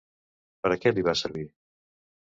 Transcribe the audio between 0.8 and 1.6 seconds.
què li va servir?